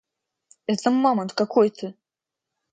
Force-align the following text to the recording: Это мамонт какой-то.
Это 0.65 0.89
мамонт 0.89 1.33
какой-то. 1.35 1.93